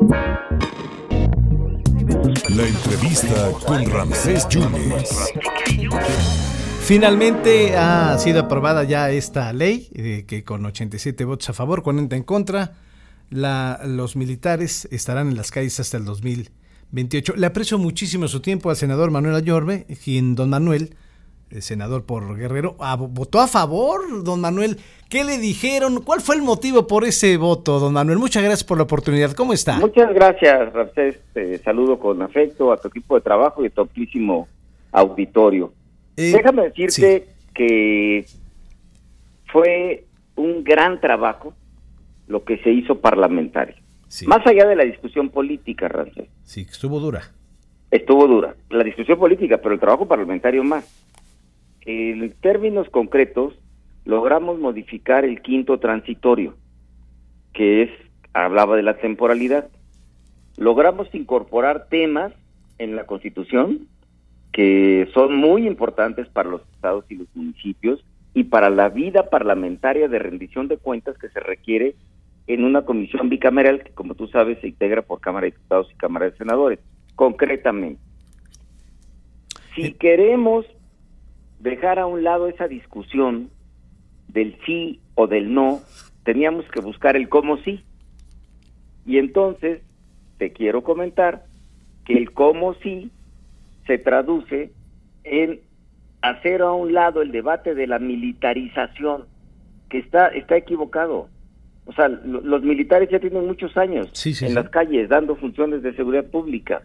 La 0.00 0.56
entrevista 2.66 3.52
con 3.66 3.84
Ramsés 3.84 4.48
Yunes. 4.48 5.30
Finalmente 6.80 7.76
ha 7.76 8.16
sido 8.18 8.40
aprobada 8.40 8.84
ya 8.84 9.10
esta 9.10 9.52
ley, 9.52 9.90
eh, 9.94 10.24
que 10.26 10.42
con 10.42 10.64
87 10.64 11.26
votos 11.26 11.50
a 11.50 11.52
favor, 11.52 11.82
40 11.82 12.16
en 12.16 12.22
contra, 12.22 12.72
los 13.30 14.16
militares 14.16 14.88
estarán 14.90 15.28
en 15.28 15.36
las 15.36 15.50
calles 15.50 15.78
hasta 15.80 15.98
el 15.98 16.06
2028. 16.06 17.34
Le 17.36 17.46
aprecio 17.46 17.78
muchísimo 17.78 18.26
su 18.26 18.40
tiempo 18.40 18.70
al 18.70 18.76
senador 18.76 19.10
Manuel 19.10 19.34
Ayorbe, 19.34 19.86
quien 20.02 20.34
don 20.34 20.48
Manuel, 20.48 20.82
el 20.82 20.96
senador 21.58 22.04
por 22.04 22.36
Guerrero, 22.36 22.76
votó 23.10 23.40
a 23.40 23.46
favor, 23.46 24.22
don 24.22 24.40
Manuel. 24.40 24.78
¿Qué 25.08 25.24
le 25.24 25.38
dijeron? 25.38 26.02
¿Cuál 26.02 26.20
fue 26.20 26.36
el 26.36 26.42
motivo 26.42 26.86
por 26.86 27.04
ese 27.04 27.36
voto, 27.36 27.80
don 27.80 27.92
Manuel? 27.92 28.18
Muchas 28.18 28.42
gracias 28.42 28.64
por 28.64 28.76
la 28.78 28.84
oportunidad. 28.84 29.32
¿Cómo 29.32 29.52
está? 29.52 29.78
Muchas 29.78 30.14
gracias, 30.14 30.72
Ramsés. 30.72 31.20
Te 31.34 31.58
saludo 31.58 31.98
con 31.98 32.22
afecto 32.22 32.72
a 32.72 32.76
tu 32.76 32.88
equipo 32.88 33.16
de 33.16 33.20
trabajo 33.22 33.64
y 33.64 33.66
a 33.66 33.70
tu 33.70 33.80
amplísimo 33.80 34.46
auditorio. 34.92 35.72
Eh, 36.16 36.32
Déjame 36.32 36.62
decirte 36.62 37.26
que 37.54 38.24
fue 39.46 40.04
un 40.36 40.62
gran 40.62 41.00
trabajo 41.00 41.54
lo 42.28 42.44
que 42.44 42.58
se 42.58 42.70
hizo 42.70 43.00
parlamentario. 43.00 43.74
Más 44.26 44.46
allá 44.46 44.66
de 44.66 44.76
la 44.76 44.84
discusión 44.84 45.30
política, 45.30 45.88
Ramsés. 45.88 46.28
Sí, 46.44 46.66
estuvo 46.68 47.00
dura. 47.00 47.32
Estuvo 47.90 48.26
dura. 48.26 48.54
La 48.70 48.84
discusión 48.84 49.18
política, 49.18 49.58
pero 49.58 49.74
el 49.74 49.80
trabajo 49.80 50.06
parlamentario 50.06 50.62
más. 50.62 50.84
En 51.82 52.30
términos 52.40 52.88
concretos, 52.90 53.54
logramos 54.04 54.58
modificar 54.58 55.24
el 55.24 55.42
quinto 55.42 55.78
transitorio, 55.78 56.54
que 57.52 57.82
es, 57.82 57.90
hablaba 58.32 58.76
de 58.76 58.82
la 58.82 58.98
temporalidad. 58.98 59.68
Logramos 60.56 61.12
incorporar 61.14 61.88
temas 61.88 62.32
en 62.78 62.96
la 62.96 63.06
Constitución 63.06 63.88
que 64.52 65.08
son 65.14 65.36
muy 65.36 65.66
importantes 65.66 66.28
para 66.28 66.50
los 66.50 66.62
estados 66.74 67.04
y 67.08 67.14
los 67.14 67.28
municipios 67.34 68.04
y 68.34 68.44
para 68.44 68.70
la 68.70 68.88
vida 68.88 69.30
parlamentaria 69.30 70.08
de 70.08 70.18
rendición 70.18 70.68
de 70.68 70.76
cuentas 70.76 71.16
que 71.18 71.28
se 71.28 71.40
requiere 71.40 71.94
en 72.46 72.64
una 72.64 72.82
comisión 72.82 73.28
bicameral 73.28 73.82
que, 73.82 73.92
como 73.92 74.14
tú 74.14 74.26
sabes, 74.26 74.58
se 74.60 74.68
integra 74.68 75.02
por 75.02 75.20
Cámara 75.20 75.44
de 75.44 75.52
Diputados 75.52 75.88
y 75.92 75.96
Cámara 75.96 76.30
de 76.30 76.36
Senadores. 76.36 76.80
Concretamente, 77.14 78.00
si 79.74 79.86
eh. 79.86 79.96
queremos 79.98 80.66
dejar 81.60 81.98
a 81.98 82.06
un 82.06 82.24
lado 82.24 82.48
esa 82.48 82.66
discusión 82.66 83.50
del 84.28 84.56
sí 84.66 85.00
o 85.14 85.26
del 85.26 85.52
no, 85.54 85.80
teníamos 86.24 86.64
que 86.70 86.80
buscar 86.80 87.16
el 87.16 87.28
cómo 87.28 87.58
sí. 87.58 87.84
Y 89.06 89.18
entonces, 89.18 89.82
te 90.38 90.52
quiero 90.52 90.82
comentar 90.82 91.44
que 92.04 92.14
el 92.14 92.32
cómo 92.32 92.74
sí 92.74 93.10
se 93.86 93.98
traduce 93.98 94.72
en 95.24 95.60
hacer 96.22 96.62
a 96.62 96.72
un 96.72 96.92
lado 96.92 97.22
el 97.22 97.32
debate 97.32 97.74
de 97.74 97.86
la 97.86 97.98
militarización, 97.98 99.24
que 99.88 99.98
está, 99.98 100.28
está 100.28 100.56
equivocado. 100.56 101.28
O 101.86 101.92
sea, 101.92 102.08
los 102.08 102.62
militares 102.62 103.08
ya 103.10 103.18
tienen 103.18 103.46
muchos 103.46 103.76
años 103.76 104.12
en 104.42 104.54
las 104.54 104.68
calles 104.68 105.08
dando 105.08 105.34
funciones 105.34 105.82
de 105.82 105.94
seguridad 105.94 106.24
pública. 106.26 106.82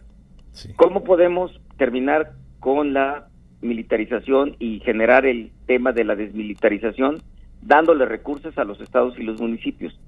¿Cómo 0.76 1.04
podemos 1.04 1.60
terminar 1.76 2.32
con 2.60 2.92
la 2.92 3.28
militarización 3.66 4.56
y 4.58 4.80
generar 4.80 5.26
el 5.26 5.50
tema 5.66 5.92
de 5.92 6.04
la 6.04 6.16
desmilitarización 6.16 7.22
dándole 7.62 8.06
recursos 8.06 8.56
a 8.58 8.64
los 8.64 8.80
estados 8.80 9.18
y 9.18 9.22
los 9.22 9.40
municipios? 9.40 9.98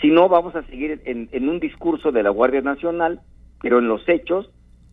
Si 0.00 0.08
no, 0.08 0.28
vamos 0.28 0.54
a 0.54 0.62
seguir 0.64 1.00
en, 1.04 1.48
un 1.48 1.58
discurso 1.58 2.12
de 2.12 2.22
la 2.22 2.30
Guardia 2.30 2.60
Nacional, 2.60 3.20
pero 3.62 3.78
en 3.78 3.88
los 3.88 4.06
hechos 4.08 4.50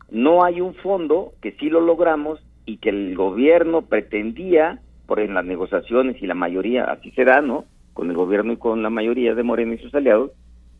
no 0.10 0.44
hay 0.44 0.62
un 0.62 0.76
fondo 0.76 1.34
que 1.42 1.52
sí 1.54 1.70
lo 1.70 1.82
logramos 1.82 2.40
y 2.66 2.78
que 2.78 2.90
el 2.90 3.16
gobierno 3.16 3.82
pretendía, 3.82 4.80
por 5.06 5.20
en 5.20 5.34
las 5.34 5.46
negociaciones 5.46 6.22
y 6.22 6.28
la 6.28 6.36
mayoría, 6.36 6.86
así 6.86 7.12
se 7.12 7.26
da, 7.26 7.42
¿no? 7.42 7.66
Con 7.94 8.10
el 8.10 8.16
gobierno 8.16 8.54
y 8.54 8.58
con 8.58 8.82
la 8.82 8.90
mayoría 8.90 9.36
de 9.36 9.44
Morena 9.44 9.76
y 9.76 9.80
sus 9.80 9.94
aliados, 9.94 10.32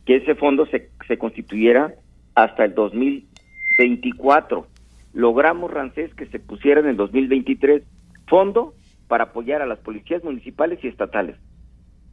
que 0.06 0.18
ese 0.18 0.36
fondo 0.36 0.66
se, 0.68 0.90
se 1.08 1.18
constituyera 1.18 1.94
hasta 2.36 2.66
el 2.66 2.74
2024. 2.74 4.68
Logramos, 5.14 5.72
Rancés, 5.72 6.14
que 6.16 6.26
se 6.28 6.40
pusiera 6.40 6.82
en 6.82 6.88
el 6.88 6.98
2023 6.98 7.84
fondo 8.28 8.74
para 9.08 9.26
apoyar 9.26 9.62
a 9.62 9.68
las 9.68 9.80
policías 9.80 10.24
municipales 10.24 10.80
y 10.84 10.88
estatales, 10.88 11.36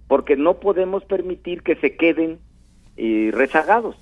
porque 0.08 0.36
no 0.36 0.60
podemos 0.60 1.04
permitir 1.04 1.62
que 1.62 1.76
se 1.76 1.96
queden 1.96 2.38
eh, 2.96 3.30
rezagados 3.32 3.96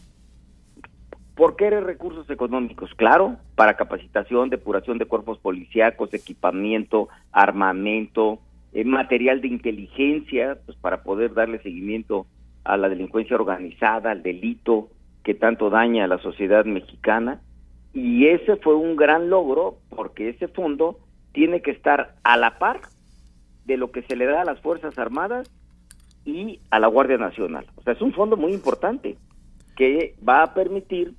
¿Por 1.39 1.55
qué 1.55 1.67
eres 1.69 1.85
recursos 1.85 2.29
económicos? 2.31 2.93
Claro, 2.97 3.37
para 3.55 3.77
capacitación, 3.77 4.51
depuración 4.51 4.99
de 4.99 5.07
cuerpos 5.07 5.39
policíacos, 5.39 6.13
equipamiento, 6.13 7.09
armamento, 7.31 8.41
eh, 8.73 8.83
material 8.83 9.41
de 9.41 9.47
inteligencia, 9.47 10.59
pues 10.67 10.77
para 10.79 11.05
poder 11.05 11.35
darle 11.35 11.61
seguimiento 11.61 12.27
a 12.65 12.77
la 12.77 12.89
delincuencia 12.89 13.37
organizada, 13.37 14.11
al 14.11 14.25
delito 14.25 14.89
que 15.23 15.35
tanto 15.35 15.71
daña 15.71 16.07
a 16.07 16.09
la 16.09 16.19
sociedad 16.19 16.65
mexicana. 16.65 17.41
Y 17.99 18.29
ese 18.29 18.57
fue 18.57 18.77
un 18.77 18.95
gran 18.95 19.29
logro 19.29 19.79
porque 19.89 20.29
ese 20.29 20.47
fondo 20.47 21.01
tiene 21.33 21.63
que 21.63 21.73
estar 21.73 22.15
a 22.23 22.37
la 22.37 22.59
par 22.59 22.81
de 23.65 23.77
lo 23.77 23.91
que 23.91 24.03
se 24.03 24.15
le 24.15 24.27
da 24.27 24.43
a 24.43 24.45
las 24.45 24.61
Fuerzas 24.61 24.97
Armadas 24.99 25.51
y 26.25 26.61
a 26.71 26.79
la 26.79 26.87
Guardia 26.87 27.19
Nacional. 27.19 27.67
O 27.75 27.83
sea, 27.83 27.95
es 27.95 28.01
un 28.01 28.13
fondo 28.13 28.37
muy 28.37 28.53
importante 28.53 29.17
que 29.77 30.15
va 30.27 30.45
a 30.45 30.55
permitir 30.55 31.15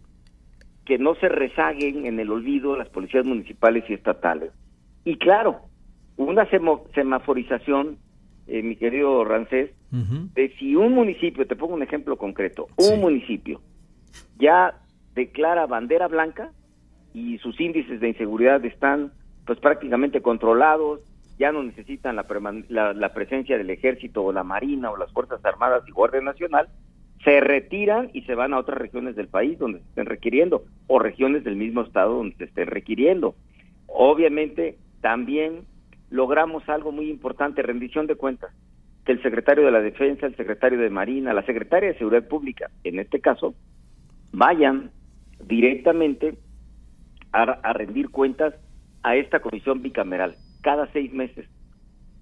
que 0.86 0.98
no 0.98 1.16
se 1.16 1.28
rezaguen 1.28 2.06
en 2.06 2.18
el 2.20 2.32
olvido 2.32 2.78
las 2.78 2.88
policías 2.88 3.26
municipales 3.26 3.84
y 3.90 3.94
estatales. 3.94 4.52
Y 5.04 5.18
claro, 5.18 5.62
una 6.16 6.48
semaforización, 6.96 7.98
eh, 8.48 8.64
mi 8.64 8.78
querido 8.78 9.26
Rancés, 9.26 9.72
de 9.92 10.56
si 10.58 10.76
un 10.76 10.94
municipio, 10.94 11.46
te 11.46 11.56
pongo 11.56 11.74
un 11.74 11.84
ejemplo 11.84 12.16
concreto, 12.16 12.68
un 12.78 13.02
municipio 13.02 13.60
ya 14.38 14.74
declara 15.14 15.68
bandera 15.68 16.08
blanca 16.08 16.52
y 17.20 17.38
sus 17.40 17.60
índices 17.60 18.00
de 18.00 18.10
inseguridad 18.10 18.64
están 18.64 19.12
pues 19.46 19.60
prácticamente 19.60 20.22
controlados, 20.22 21.02
ya 21.38 21.52
no 21.52 21.64
necesitan 21.64 22.16
la, 22.16 22.26
la, 22.70 22.94
la 22.94 23.14
presencia 23.14 23.58
del 23.58 23.70
ejército 23.70 24.24
o 24.24 24.32
la 24.32 24.44
marina 24.44 24.92
o 24.92 24.98
las 24.98 25.12
Fuerzas 25.12 25.44
Armadas 25.44 25.84
y 25.88 25.92
Guardia 25.92 26.22
Nacional, 26.22 26.70
se 27.24 27.42
retiran 27.42 28.10
y 28.14 28.22
se 28.22 28.36
van 28.36 28.54
a 28.54 28.60
otras 28.60 28.78
regiones 28.78 29.16
del 29.16 29.28
país 29.28 29.60
donde 29.60 29.80
se 29.80 29.86
estén 29.86 30.06
requiriendo 30.06 30.64
o 30.88 31.00
regiones 31.00 31.44
del 31.44 31.56
mismo 31.56 31.82
estado 31.82 32.16
donde 32.16 32.36
se 32.38 32.46
estén 32.46 32.68
requiriendo. 32.68 33.36
Obviamente 33.88 34.78
también 35.02 35.64
logramos 36.10 36.68
algo 36.70 36.92
muy 36.92 37.10
importante, 37.10 37.62
rendición 37.62 38.08
de 38.08 38.16
cuentas, 38.16 38.52
que 39.06 39.12
el 39.12 39.22
secretario 39.22 39.66
de 39.66 39.72
la 39.72 39.82
Defensa, 39.82 40.26
el 40.26 40.36
secretario 40.36 40.80
de 40.80 40.90
Marina, 40.90 41.34
la 41.34 41.46
secretaria 41.46 41.90
de 41.90 41.98
Seguridad 41.98 42.28
Pública, 42.28 42.70
en 42.84 43.00
este 43.00 43.20
caso, 43.20 43.54
vayan 44.32 44.92
directamente 45.46 46.38
a, 47.32 47.74
rendir 47.74 48.10
cuentas 48.10 48.54
a 49.04 49.16
esta 49.16 49.40
comisión 49.40 49.82
bicameral 49.82 50.36
cada 50.62 50.92
seis 50.92 51.14
meses 51.14 51.48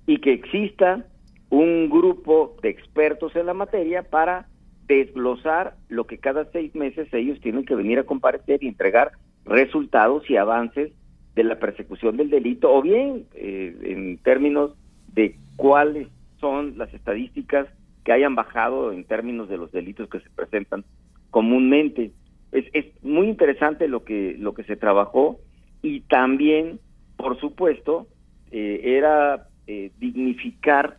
y 0.05 0.19
que 0.19 0.33
exista 0.33 1.05
un 1.49 1.89
grupo 1.89 2.55
de 2.61 2.69
expertos 2.69 3.35
en 3.35 3.45
la 3.45 3.53
materia 3.53 4.03
para 4.03 4.47
desglosar 4.87 5.75
lo 5.89 6.05
que 6.05 6.17
cada 6.17 6.45
seis 6.51 6.73
meses 6.75 7.07
ellos 7.13 7.39
tienen 7.41 7.65
que 7.65 7.75
venir 7.75 7.99
a 7.99 8.03
comparecer 8.03 8.63
y 8.63 8.67
entregar 8.67 9.11
resultados 9.45 10.29
y 10.29 10.37
avances 10.37 10.91
de 11.35 11.43
la 11.43 11.59
persecución 11.59 12.17
del 12.17 12.29
delito 12.29 12.73
o 12.73 12.81
bien 12.81 13.25
eh, 13.35 13.75
en 13.83 14.17
términos 14.17 14.71
de 15.13 15.35
cuáles 15.55 16.07
son 16.39 16.77
las 16.77 16.93
estadísticas 16.93 17.67
que 18.03 18.13
hayan 18.13 18.35
bajado 18.35 18.91
en 18.91 19.03
términos 19.03 19.49
de 19.49 19.57
los 19.57 19.71
delitos 19.71 20.09
que 20.09 20.19
se 20.19 20.29
presentan 20.29 20.85
comúnmente. 21.29 22.11
Es, 22.57 22.65
es 22.73 23.03
muy 23.03 23.27
interesante 23.27 23.87
lo 23.87 24.03
que, 24.03 24.35
lo 24.37 24.53
que 24.53 24.63
se 24.63 24.75
trabajó 24.75 25.39
y 25.81 26.01
también, 26.01 26.79
por 27.15 27.39
supuesto, 27.39 28.07
eh, 28.51 28.81
era 28.83 29.47
eh, 29.67 29.91
dignificar 29.99 30.97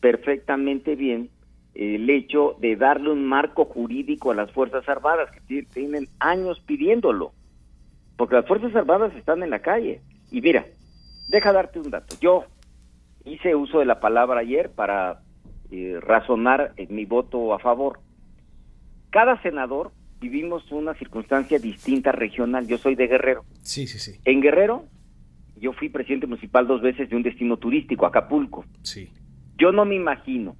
perfectamente 0.00 0.96
bien 0.96 1.30
el 1.74 2.10
hecho 2.10 2.56
de 2.60 2.76
darle 2.76 3.10
un 3.10 3.24
marco 3.26 3.64
jurídico 3.64 4.30
a 4.30 4.34
las 4.34 4.50
Fuerzas 4.52 4.88
Armadas, 4.88 5.30
que 5.30 5.62
tienen 5.62 6.08
años 6.18 6.60
pidiéndolo, 6.60 7.32
porque 8.16 8.34
las 8.34 8.46
Fuerzas 8.46 8.74
Armadas 8.74 9.14
están 9.16 9.42
en 9.42 9.50
la 9.50 9.60
calle. 9.60 10.00
Y 10.30 10.40
mira, 10.40 10.66
deja 11.28 11.52
darte 11.52 11.80
un 11.80 11.90
dato. 11.90 12.16
Yo 12.20 12.44
hice 13.24 13.54
uso 13.54 13.78
de 13.78 13.86
la 13.86 14.00
palabra 14.00 14.40
ayer 14.40 14.70
para 14.70 15.20
eh, 15.70 15.98
razonar 16.00 16.72
en 16.76 16.94
mi 16.94 17.04
voto 17.04 17.54
a 17.54 17.58
favor. 17.58 18.00
Cada 19.10 19.40
senador 19.42 19.92
vivimos 20.20 20.70
una 20.70 20.94
circunstancia 20.94 21.58
distinta 21.58 22.12
regional. 22.12 22.66
Yo 22.66 22.78
soy 22.78 22.94
de 22.94 23.06
Guerrero. 23.06 23.44
Sí, 23.62 23.86
sí, 23.86 23.98
sí. 23.98 24.20
En 24.24 24.40
Guerrero, 24.40 24.84
yo 25.56 25.72
fui 25.72 25.88
presidente 25.88 26.26
municipal 26.26 26.66
dos 26.66 26.82
veces 26.82 27.08
de 27.08 27.16
un 27.16 27.22
destino 27.22 27.56
turístico, 27.56 28.06
Acapulco. 28.06 28.64
Sí. 28.82 29.08
Yo 29.56 29.72
no 29.72 29.84
me 29.84 29.94
imagino 29.94 30.56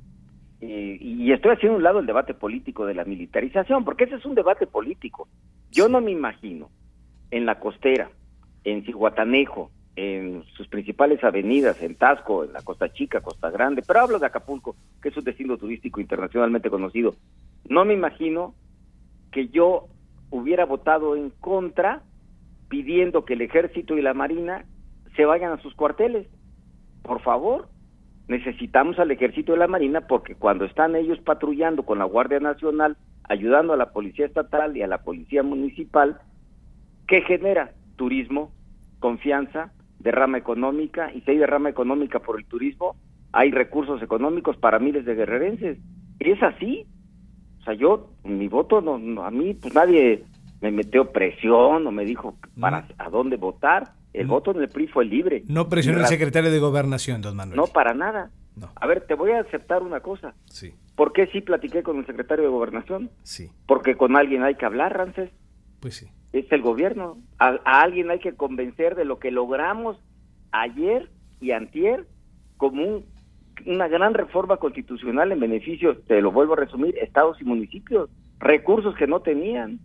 eh, 0.60 0.98
y 1.00 1.32
estoy 1.32 1.52
haciendo 1.52 1.78
un 1.78 1.82
lado 1.82 2.00
el 2.00 2.06
debate 2.06 2.34
político 2.34 2.84
de 2.84 2.94
la 2.94 3.04
militarización, 3.04 3.84
porque 3.84 4.04
ese 4.04 4.16
es 4.16 4.24
un 4.26 4.34
debate 4.34 4.66
político. 4.66 5.28
Yo 5.70 5.88
no 5.88 6.00
me 6.00 6.10
imagino 6.10 6.68
en 7.30 7.46
la 7.46 7.58
costera, 7.58 8.10
en 8.64 8.84
Cihuatanejo, 8.84 9.70
en 9.96 10.44
sus 10.56 10.68
principales 10.68 11.22
avenidas, 11.24 11.80
en 11.82 11.94
Tasco, 11.94 12.44
en 12.44 12.52
la 12.52 12.62
Costa 12.62 12.92
Chica, 12.92 13.22
Costa 13.22 13.50
Grande, 13.50 13.82
pero 13.86 14.00
hablo 14.00 14.18
de 14.18 14.26
Acapulco, 14.26 14.76
que 15.02 15.08
es 15.08 15.16
un 15.16 15.24
destino 15.24 15.56
turístico 15.56 16.00
internacionalmente 16.00 16.68
conocido. 16.68 17.14
No 17.68 17.84
me 17.84 17.94
imagino 17.94 18.54
que 19.30 19.48
yo 19.48 19.88
hubiera 20.30 20.64
votado 20.64 21.16
en 21.16 21.30
contra 21.30 22.02
pidiendo 22.68 23.24
que 23.24 23.34
el 23.34 23.42
ejército 23.42 23.96
y 23.96 24.02
la 24.02 24.14
marina 24.14 24.64
se 25.16 25.24
vayan 25.24 25.52
a 25.52 25.60
sus 25.60 25.74
cuarteles. 25.74 26.26
Por 27.02 27.20
favor, 27.20 27.68
necesitamos 28.28 28.98
al 28.98 29.10
ejército 29.10 29.54
y 29.54 29.58
la 29.58 29.66
marina 29.66 30.02
porque 30.02 30.36
cuando 30.36 30.64
están 30.64 30.94
ellos 30.94 31.18
patrullando 31.20 31.84
con 31.84 31.98
la 31.98 32.04
Guardia 32.04 32.38
Nacional, 32.38 32.96
ayudando 33.24 33.72
a 33.72 33.76
la 33.76 33.92
policía 33.92 34.26
estatal 34.26 34.76
y 34.76 34.82
a 34.82 34.86
la 34.86 35.02
policía 35.02 35.42
municipal, 35.42 36.20
¿qué 37.08 37.22
genera? 37.22 37.72
Turismo, 37.96 38.52
confianza, 39.00 39.72
derrama 39.98 40.38
económica, 40.38 41.12
y 41.12 41.20
si 41.22 41.32
hay 41.32 41.38
derrama 41.38 41.68
económica 41.68 42.20
por 42.20 42.38
el 42.38 42.46
turismo, 42.46 42.96
hay 43.32 43.50
recursos 43.50 44.02
económicos 44.02 44.56
para 44.56 44.78
miles 44.78 45.04
de 45.04 45.14
guerrerenses. 45.14 45.78
Y 46.18 46.30
es 46.30 46.42
así. 46.42 46.86
Sea, 47.70 47.78
yo, 47.78 48.10
mi 48.24 48.48
voto, 48.48 48.80
no, 48.80 49.24
a 49.24 49.30
mí, 49.30 49.54
pues 49.54 49.74
nadie 49.74 50.24
me 50.60 50.70
metió 50.70 51.12
presión 51.12 51.86
o 51.86 51.90
me 51.90 52.04
dijo 52.04 52.36
para 52.58 52.88
a 52.98 53.10
dónde 53.10 53.36
votar. 53.36 53.92
El 54.12 54.26
voto 54.26 54.50
en 54.50 54.60
el 54.60 54.68
PRI 54.68 54.88
fue 54.88 55.04
libre. 55.04 55.44
No 55.46 55.68
presionó 55.68 56.00
el 56.00 56.06
secretario 56.06 56.50
de 56.50 56.58
Gobernación, 56.58 57.22
don 57.22 57.36
Manuel. 57.36 57.56
No, 57.56 57.66
para 57.68 57.94
nada. 57.94 58.30
A 58.74 58.86
ver, 58.86 59.06
te 59.06 59.14
voy 59.14 59.30
a 59.30 59.40
aceptar 59.40 59.82
una 59.82 60.00
cosa. 60.00 60.34
Sí. 60.46 60.74
¿Por 60.96 61.12
qué 61.12 61.28
sí 61.28 61.40
platiqué 61.40 61.82
con 61.82 61.98
el 61.98 62.06
secretario 62.06 62.44
de 62.44 62.50
Gobernación? 62.50 63.10
Sí. 63.22 63.50
Porque 63.66 63.96
con 63.96 64.16
alguien 64.16 64.42
hay 64.42 64.56
que 64.56 64.66
hablar, 64.66 64.96
Rances. 64.96 65.30
Pues 65.78 65.94
sí. 65.96 66.08
Es 66.32 66.50
el 66.50 66.60
gobierno. 66.60 67.18
A, 67.38 67.58
alguien 67.64 68.10
hay 68.10 68.18
que 68.18 68.34
convencer 68.34 68.96
de 68.96 69.04
lo 69.04 69.18
que 69.18 69.30
logramos 69.30 69.96
ayer 70.50 71.08
y 71.40 71.52
antier 71.52 72.06
como 72.56 73.02
una 73.66 73.88
gran 73.88 74.14
reforma 74.14 74.56
constitucional 74.56 75.32
en 75.32 75.40
beneficio, 75.40 75.98
te 76.06 76.20
lo 76.20 76.32
vuelvo 76.32 76.54
a 76.54 76.56
resumir, 76.56 76.96
estados 76.98 77.40
y 77.40 77.44
municipios, 77.44 78.10
recursos 78.38 78.94
que 78.96 79.06
no 79.06 79.20
tenían. 79.20 79.78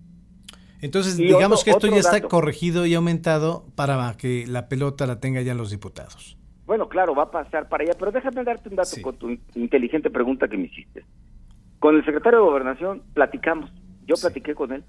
Entonces, 0.82 1.18
digamos 1.18 1.64
que 1.64 1.72
esto 1.72 1.88
ya 1.88 1.98
está 1.98 2.22
corregido 2.22 2.86
y 2.86 2.94
aumentado 2.94 3.66
para 3.76 4.16
que 4.18 4.46
la 4.48 4.68
pelota 4.68 5.08
la 5.08 5.20
tenga 5.20 5.42
ya 5.42 5.56
los 5.56 5.72
diputados. 5.72 6.38
Bueno, 6.66 6.90
claro, 6.90 7.14
va 7.14 7.24
a 7.24 7.32
pasar 7.32 7.70
para 7.70 7.84
allá, 7.84 7.94
pero 7.98 8.12
déjame 8.12 8.44
darte 8.44 8.70
un 8.70 8.76
dato 8.76 8.96
con 9.02 9.16
tu 9.18 9.38
inteligente 9.56 10.10
pregunta 10.10 10.48
que 10.48 10.58
me 10.58 10.66
hiciste. 10.66 11.06
Con 11.80 11.96
el 11.96 12.06
secretario 12.06 12.40
de 12.40 12.46
Gobernación 12.46 13.04
platicamos, 13.14 13.72
yo 14.06 14.16
platiqué 14.16 14.56
con 14.56 14.72
él 14.74 14.84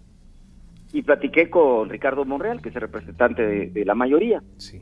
y 0.92 1.02
platiqué 1.02 1.50
con 1.50 1.90
Ricardo 1.90 2.24
Monreal, 2.24 2.62
que 2.62 2.70
es 2.70 2.74
el 2.74 2.80
representante 2.80 3.42
de, 3.68 3.84
la 3.84 3.94
mayoría, 3.94 4.42
sí. 4.56 4.80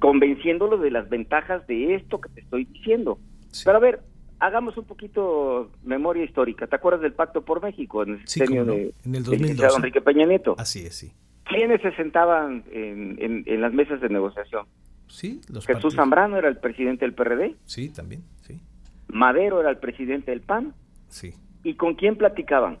convenciéndolo 0.00 0.78
de 0.78 0.90
las 0.90 1.08
ventajas 1.08 1.66
de 1.66 1.94
esto 1.94 2.20
que 2.20 2.30
te 2.30 2.40
estoy 2.40 2.64
diciendo. 2.64 3.18
Pero 3.64 3.76
a 3.76 3.80
ver, 3.80 4.00
hagamos 4.40 4.76
un 4.76 4.84
poquito 4.84 5.70
memoria 5.82 6.24
histórica. 6.24 6.66
¿Te 6.66 6.76
acuerdas 6.76 7.02
del 7.02 7.12
Pacto 7.12 7.44
por 7.44 7.62
México 7.62 8.02
en 8.02 8.14
el 8.14 8.28
sí, 8.28 8.40
de 8.40 8.92
en 9.04 9.14
el 9.14 9.24
2012? 9.24 9.76
Enrique 9.76 10.00
Peña 10.00 10.26
Nieto? 10.26 10.54
Así 10.58 10.86
es, 10.86 10.96
sí. 10.96 11.12
¿Quiénes 11.44 11.82
se 11.82 11.92
sentaban 11.92 12.64
en, 12.70 13.44
en, 13.46 13.60
las 13.60 13.72
mesas 13.72 14.00
de 14.00 14.08
negociación? 14.08 14.66
Sí, 15.08 15.40
los 15.48 15.66
Jesús 15.66 15.94
Zambrano 15.94 16.38
era 16.38 16.48
el 16.48 16.56
presidente 16.56 17.04
del 17.04 17.14
PRD. 17.14 17.54
Sí, 17.66 17.90
también, 17.90 18.24
sí. 18.40 18.60
Madero 19.08 19.60
era 19.60 19.70
el 19.70 19.76
presidente 19.76 20.30
del 20.30 20.40
PAN. 20.40 20.74
Sí. 21.08 21.34
¿Y 21.62 21.74
con 21.74 21.94
quién 21.94 22.16
platicaban? 22.16 22.78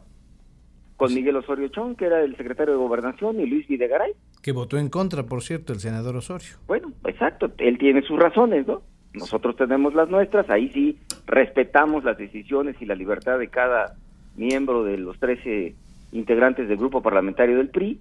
Con 0.96 1.12
Miguel 1.12 1.36
Osorio 1.36 1.68
Chong, 1.68 1.96
que 1.96 2.06
era 2.06 2.22
el 2.22 2.36
secretario 2.36 2.72
de 2.72 2.78
Gobernación, 2.78 3.38
y 3.40 3.46
Luis 3.46 3.66
Videgaray. 3.68 4.12
Que 4.42 4.52
votó 4.52 4.78
en 4.78 4.88
contra, 4.88 5.24
por 5.24 5.42
cierto, 5.42 5.72
el 5.72 5.80
senador 5.80 6.16
Osorio. 6.16 6.56
Bueno, 6.66 6.92
exacto, 7.04 7.52
él 7.58 7.78
tiene 7.78 8.02
sus 8.02 8.18
razones, 8.18 8.66
¿no? 8.66 8.82
Nosotros 9.14 9.56
tenemos 9.56 9.94
las 9.94 10.08
nuestras, 10.08 10.50
ahí 10.50 10.68
sí 10.70 10.98
respetamos 11.26 12.04
las 12.04 12.18
decisiones 12.18 12.76
y 12.80 12.84
la 12.84 12.96
libertad 12.96 13.38
de 13.38 13.48
cada 13.48 13.94
miembro 14.36 14.82
de 14.82 14.98
los 14.98 15.18
13 15.20 15.74
integrantes 16.12 16.68
del 16.68 16.78
grupo 16.78 17.00
parlamentario 17.00 17.56
del 17.58 17.70
PRI, 17.70 18.00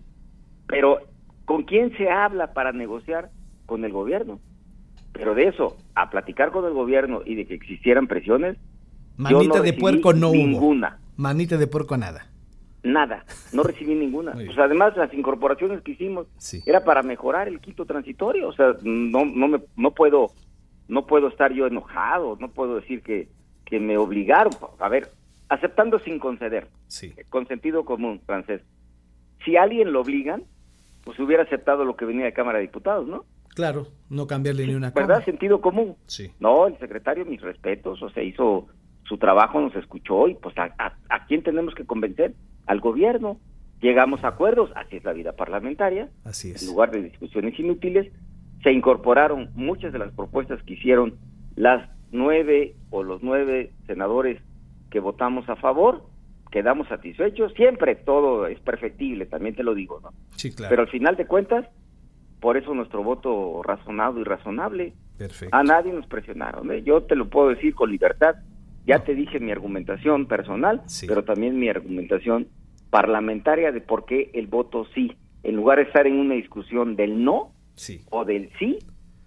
pero 0.67 0.99
¿con 1.45 1.63
quién 1.63 1.95
se 1.97 2.09
habla 2.09 2.53
para 2.53 2.71
negociar? 2.71 3.29
Con 3.65 3.85
el 3.85 3.91
gobierno. 3.91 4.39
Pero 5.13 5.35
de 5.35 5.47
eso, 5.47 5.77
a 5.93 6.09
platicar 6.09 6.51
con 6.51 6.65
el 6.65 6.73
gobierno 6.73 7.21
y 7.23 7.35
de 7.35 7.45
que 7.45 7.53
existieran 7.53 8.07
presiones, 8.07 8.57
Manita 9.15 9.61
de 9.61 9.73
puerco 9.73 10.13
no 10.13 10.31
ninguna. 10.31 10.99
Manita 11.17 11.57
de 11.57 11.67
puerco 11.67 11.95
nada. 11.97 12.25
Nada, 12.81 13.23
no 13.53 13.63
recibí 13.63 13.93
ninguna. 13.95 14.33
Pues 14.33 14.57
además 14.57 14.97
las 14.97 15.13
incorporaciones 15.13 15.81
que 15.81 15.91
hicimos 15.91 16.27
era 16.65 16.83
para 16.83 17.03
mejorar 17.03 17.47
el 17.47 17.59
quinto 17.61 17.85
transitorio, 17.85 18.49
o 18.49 18.53
sea, 18.53 18.75
no 18.83 19.23
no 19.23 19.47
me 19.47 19.61
no 19.77 19.91
puedo 19.91 20.31
no 20.93 21.07
puedo 21.07 21.27
estar 21.27 21.51
yo 21.51 21.65
enojado, 21.65 22.37
no 22.39 22.51
puedo 22.51 22.75
decir 22.75 23.01
que, 23.01 23.27
que 23.65 23.79
me 23.79 23.97
obligaron. 23.97 24.53
A 24.79 24.87
ver, 24.89 25.09
aceptando 25.49 25.97
sin 25.99 26.19
conceder, 26.19 26.67
sí. 26.87 27.13
con 27.29 27.47
sentido 27.47 27.83
común, 27.83 28.21
francés. 28.25 28.61
Si 29.43 29.57
a 29.57 29.63
alguien 29.63 29.91
lo 29.91 30.01
obligan, 30.01 30.43
pues 31.03 31.19
hubiera 31.19 31.43
aceptado 31.43 31.83
lo 31.83 31.95
que 31.95 32.05
venía 32.05 32.25
de 32.25 32.33
Cámara 32.33 32.59
de 32.59 32.65
Diputados, 32.65 33.07
¿no? 33.07 33.25
Claro, 33.55 33.87
no 34.09 34.27
cambiarle 34.27 34.67
ni 34.67 34.75
una 34.75 34.93
cosa. 34.93 35.05
¿Verdad? 35.05 35.25
Sentido 35.25 35.61
común. 35.61 35.95
Sí. 36.05 36.31
No, 36.39 36.67
el 36.67 36.77
secretario, 36.77 37.25
mis 37.25 37.41
respetos, 37.41 38.01
o 38.01 38.09
sea, 38.11 38.23
hizo 38.23 38.67
su 39.03 39.17
trabajo, 39.17 39.59
nos 39.59 39.75
escuchó 39.75 40.27
y 40.27 40.35
pues 40.35 40.55
a, 40.57 40.73
a, 40.77 41.25
quién 41.25 41.41
tenemos 41.41 41.73
que 41.73 41.85
convencer? 41.85 42.35
Al 42.67 42.79
gobierno. 42.79 43.39
Llegamos 43.81 44.23
a 44.23 44.29
acuerdos, 44.29 44.71
así 44.75 44.97
es 44.97 45.03
la 45.03 45.11
vida 45.11 45.33
parlamentaria. 45.33 46.09
Así 46.23 46.51
es. 46.51 46.61
En 46.61 46.69
lugar 46.69 46.91
de 46.91 47.01
discusiones 47.01 47.59
inútiles, 47.59 48.11
se 48.63 48.71
incorporaron 48.71 49.49
muchas 49.55 49.93
de 49.93 49.99
las 49.99 50.11
propuestas 50.13 50.61
que 50.63 50.73
hicieron 50.73 51.15
las 51.55 51.89
nueve 52.11 52.75
o 52.89 53.03
los 53.03 53.21
nueve 53.21 53.71
senadores 53.87 54.41
que 54.89 54.99
votamos 54.99 55.47
a 55.49 55.55
favor, 55.55 56.03
quedamos 56.51 56.87
satisfechos, 56.87 57.51
siempre 57.53 57.95
todo 57.95 58.47
es 58.47 58.59
perfectible, 58.59 59.25
también 59.25 59.55
te 59.55 59.63
lo 59.63 59.73
digo, 59.73 59.99
¿no? 60.01 60.11
Sí, 60.35 60.53
claro. 60.53 60.69
Pero 60.69 60.81
al 60.83 60.89
final 60.89 61.15
de 61.15 61.25
cuentas, 61.25 61.65
por 62.39 62.57
eso 62.57 62.73
nuestro 62.73 63.03
voto 63.03 63.61
razonado 63.63 64.19
y 64.19 64.23
razonable. 64.23 64.93
Perfecto. 65.17 65.55
A 65.55 65.63
nadie 65.63 65.91
nos 65.91 66.05
presionaron, 66.07 66.71
¿eh? 66.71 66.83
yo 66.83 67.03
te 67.03 67.15
lo 67.15 67.29
puedo 67.29 67.49
decir 67.49 67.73
con 67.73 67.91
libertad, 67.91 68.35
ya 68.85 68.99
te 68.99 69.15
dije 69.15 69.39
mi 69.39 69.51
argumentación 69.51 70.27
personal, 70.27 70.81
pero 71.07 71.23
también 71.23 71.57
mi 71.57 71.69
argumentación 71.69 72.47
parlamentaria 72.89 73.71
de 73.71 73.81
por 73.81 74.05
qué 74.05 74.29
el 74.33 74.47
voto 74.47 74.85
sí, 74.93 75.15
en 75.41 75.55
lugar 75.55 75.77
de 75.79 75.85
estar 75.85 76.05
en 76.05 76.19
una 76.19 76.35
discusión 76.35 76.95
del 76.95 77.23
no, 77.23 77.51
o 78.09 78.25
del 78.25 78.49
sí 78.59 78.79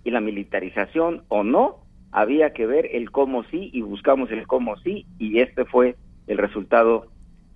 y 0.05 0.11
la 0.11 0.21
militarización 0.21 1.25
o 1.29 1.43
no, 1.43 1.87
había 2.13 2.53
que 2.53 2.67
ver 2.67 2.89
el 2.93 3.11
cómo 3.11 3.45
sí 3.45 3.71
y 3.73 3.83
buscamos 3.83 4.31
el 4.31 4.47
cómo 4.47 4.77
sí 4.79 5.07
y 5.19 5.41
este 5.41 5.65
fue 5.65 5.97
el 6.27 6.39
resultado 6.39 7.09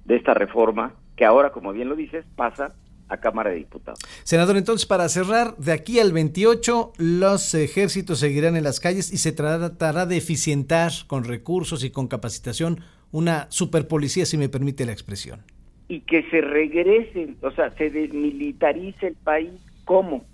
de 0.04 0.16
esta 0.16 0.34
reforma 0.34 0.94
que 1.16 1.24
ahora, 1.24 1.52
como 1.52 1.72
bien 1.72 1.88
lo 1.88 1.96
dices, 1.96 2.24
pasa 2.36 2.74
a 3.08 3.18
Cámara 3.18 3.50
de 3.50 3.56
Diputados. 3.56 3.98
Senador, 4.24 4.56
entonces 4.56 4.86
para 4.86 5.08
cerrar, 5.08 5.56
de 5.56 5.72
aquí 5.72 5.98
al 5.98 6.12
28 6.12 6.92
los 6.98 7.54
ejércitos 7.54 8.20
seguirán 8.20 8.56
en 8.56 8.64
las 8.64 8.80
calles 8.80 9.12
y 9.12 9.18
se 9.18 9.32
tratará 9.32 10.06
de 10.06 10.16
eficientar 10.16 10.92
con 11.06 11.24
recursos 11.24 11.84
y 11.84 11.90
con 11.90 12.08
capacitación 12.08 12.80
una 13.12 13.46
superpolicía, 13.50 14.24
si 14.24 14.38
me 14.38 14.48
permite 14.48 14.86
la 14.86 14.92
expresión. 14.92 15.42
Y 15.88 16.00
que 16.02 16.22
se 16.30 16.40
regresen, 16.40 17.36
o 17.42 17.50
sea, 17.50 17.70
se 17.72 17.90
desmilitarice 17.90 19.08
el 19.08 19.16
país. 19.16 19.50
¿Cómo? 19.84 20.24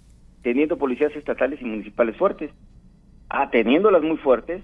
Teniendo 0.46 0.78
policías 0.78 1.10
estatales 1.16 1.60
y 1.60 1.64
municipales 1.64 2.16
fuertes. 2.16 2.52
Ah, 3.28 3.50
teniéndolas 3.50 4.02
muy 4.02 4.16
fuertes, 4.16 4.62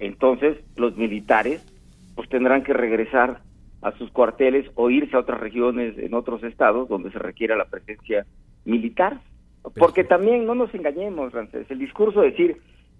entonces 0.00 0.58
los 0.74 0.96
militares 0.96 1.64
pues 2.16 2.28
tendrán 2.28 2.64
que 2.64 2.72
regresar 2.72 3.40
a 3.82 3.92
sus 3.92 4.10
cuarteles 4.10 4.68
o 4.74 4.90
irse 4.90 5.14
a 5.14 5.20
otras 5.20 5.38
regiones 5.38 5.96
en 5.96 6.12
otros 6.14 6.42
estados 6.42 6.88
donde 6.88 7.12
se 7.12 7.20
requiera 7.20 7.54
la 7.54 7.66
presencia 7.66 8.26
militar. 8.64 9.20
Porque 9.76 10.02
también 10.02 10.44
no 10.44 10.56
nos 10.56 10.74
engañemos, 10.74 11.30
Frances, 11.30 11.70
el 11.70 11.78
discurso 11.78 12.20
de 12.20 12.32
decir 12.32 12.56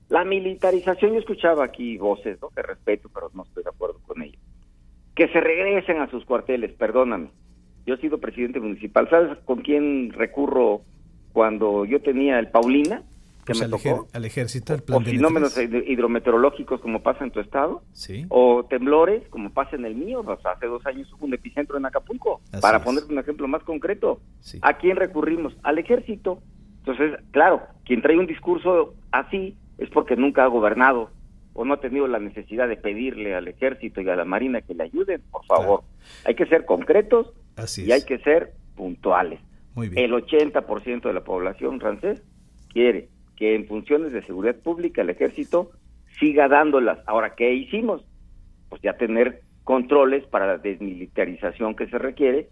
la 0.09 0.25
militarización, 0.25 1.15
yo 1.15 1.19
escuchaba 1.19 1.65
aquí 1.65 1.97
voces, 1.97 2.41
¿no? 2.41 2.51
que 2.51 2.63
respeto, 2.63 3.11
pero 3.13 3.33
no 3.35 3.43
estoy 3.43 3.65
de 3.65 3.71
acuerdo 3.71 3.99
con 4.07 4.23
ello. 4.23 4.39
Que 5.17 5.27
se 5.27 5.41
regresen 5.41 6.01
a 6.01 6.09
sus 6.09 6.25
cuarteles, 6.25 6.73
perdóname. 6.75 7.31
Yo 7.85 7.95
he 7.95 7.99
sido 7.99 8.19
presidente 8.19 8.61
municipal, 8.61 9.11
¿sabes 9.11 9.37
con 9.45 9.63
quién 9.63 10.13
recurro 10.13 10.83
cuando 11.33 11.85
yo 11.85 12.01
tenía 12.01 12.39
el 12.39 12.49
Paulina, 12.49 13.03
que 13.45 13.55
me 13.55 13.69
tocó, 13.69 14.07
al 14.13 14.25
ejército, 14.25 14.73
el 14.73 14.83
plan 14.83 15.03
o 15.03 15.05
fenómenos 15.05 15.59
hidrometeorológicos 15.59 16.81
como 16.81 17.03
pasa 17.03 17.25
en 17.25 17.33
tu 17.33 17.41
estado, 17.41 17.83
sí. 17.93 18.25
o 18.29 18.65
temblores 18.65 19.27
como 19.31 19.51
pasa 19.51 19.75
en 19.75 19.85
el 19.85 19.97
mío. 19.97 20.25
hace 20.45 20.67
dos 20.67 20.87
años 20.87 21.13
hubo 21.13 21.27
un 21.27 21.35
epicentro 21.35 21.77
en 21.77 21.85
Acapulco, 21.85 22.41
para 22.61 22.85
ponerte 22.85 23.13
un 23.13 23.19
ejemplo 23.19 23.49
más 23.49 23.63
concreto. 23.65 24.21
¿A 24.61 24.75
quién 24.75 24.97
recurrimos? 24.97 25.55
Al 25.65 25.79
ejército. 25.79 26.41
Entonces, 26.79 27.19
claro, 27.33 27.63
quien 27.85 28.03
trae 28.03 28.19
un 28.19 28.27
discurso 28.27 28.95
así 29.11 29.57
es 29.79 29.89
porque 29.91 30.17
nunca 30.17 30.45
ha 30.45 30.49
gobernado 30.49 31.11
o 31.55 31.65
no 31.65 31.75
ha 31.75 31.81
tenido 31.81 32.07
la 32.07 32.19
necesidad 32.19 32.69
de 32.69 32.77
pedirle 32.77 33.35
al 33.35 33.49
ejército 33.49 34.01
y 34.01 34.09
a 34.09 34.17
la 34.17 34.25
marina 34.25 34.63
que 34.63 34.75
le 34.75 34.85
ayuden, 34.85 35.21
por 35.31 35.45
favor. 35.47 35.83
Hay 36.25 36.35
que 36.35 36.47
ser 36.47 36.65
concretos 36.65 37.33
y 37.77 37.93
hay 37.93 38.05
que 38.05 38.19
ser 38.19 38.53
puntuales. 38.77 39.41
Muy 39.75 39.89
bien. 39.89 40.05
El 40.05 40.13
80% 40.13 41.03
de 41.03 41.13
la 41.13 41.25
población 41.25 41.81
francés 41.81 42.23
quiere 42.73 43.09
que 43.37 43.55
en 43.55 43.67
funciones 43.67 44.13
de 44.13 44.23
seguridad 44.23 44.57
pública 44.57 45.03
el 45.03 45.11
ejército 45.11 45.71
siga 46.19 46.49
dándolas. 46.49 46.99
Ahora, 47.07 47.35
¿qué 47.35 47.55
hicimos? 47.55 48.05
Pues 48.69 48.83
ya 48.83 48.97
tener 48.97 49.43
controles 49.65 50.25
para 50.27 50.47
la 50.47 50.59
desmilitarización 50.59 51.75
que 51.75 51.89
se 51.89 51.99
requiere 51.99 52.49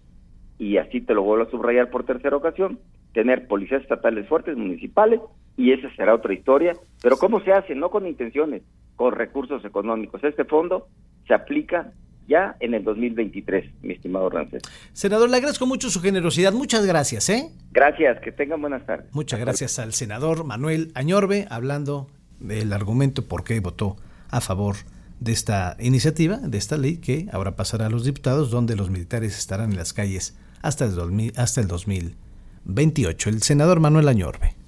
y 0.59 0.77
así 0.77 1.01
te 1.01 1.15
lo 1.15 1.23
vuelvo 1.23 1.45
a 1.45 1.51
subrayar 1.51 1.91
por 1.91 2.05
tercera 2.05 2.37
ocasión, 2.37 2.79
tener 3.15 3.47
policías 3.47 3.83
estatales 3.83 4.29
fuertes, 4.29 4.57
municipales, 4.57 5.21
y 5.57 5.73
esa 5.73 5.91
será 5.95 6.15
otra 6.15 6.35
historia. 6.35 6.75
Pero 7.03 7.17
¿cómo 7.17 7.41
se 7.41 7.53
hace? 7.53 7.75
No 7.75 7.91
con 7.91 8.07
intenciones, 8.07 8.63
con 8.95 9.15
recursos 9.15 9.65
económicos. 9.65 10.23
Este 10.23 10.45
fondo 10.45 10.89
se 11.27 11.35
aplica 11.35 11.93
ya 12.31 12.57
en 12.61 12.75
el 12.75 12.85
2023, 12.85 13.83
mi 13.83 13.95
estimado 13.95 14.31
Rancés. 14.31 14.63
Senador, 14.93 15.29
le 15.29 15.37
agradezco 15.37 15.67
mucho 15.67 15.91
su 15.91 16.01
generosidad. 16.01 16.53
Muchas 16.53 16.87
gracias, 16.87 17.29
¿eh? 17.29 17.51
Gracias, 17.73 18.21
que 18.21 18.31
tengan 18.31 18.61
buenas 18.61 18.87
tardes. 18.87 19.13
Muchas 19.13 19.41
gracias 19.41 19.79
al 19.81 19.93
senador 19.93 20.45
Manuel 20.45 20.93
Añorbe, 20.95 21.47
hablando 21.51 22.07
del 22.39 22.73
argumento 22.73 23.27
por 23.27 23.43
qué 23.43 23.59
votó 23.59 23.97
a 24.31 24.41
favor 24.41 24.77
de 25.19 25.33
esta 25.33 25.77
iniciativa, 25.81 26.39
de 26.39 26.57
esta 26.57 26.79
ley 26.79 26.99
que 26.99 27.27
ahora 27.33 27.57
pasará 27.57 27.87
a 27.87 27.91
los 27.91 28.05
diputados, 28.05 28.51
donde 28.51 28.77
los 28.77 28.91
militares 28.91 29.37
estarán 29.37 29.73
en 29.73 29.77
las 29.77 29.93
calles 29.93 30.39
hasta 30.63 30.85
el, 30.85 31.33
hasta 31.37 31.61
el 31.61 31.67
2028. 31.67 33.29
El 33.29 33.43
senador 33.43 33.81
Manuel 33.81 34.09
Añorbe. 34.09 34.60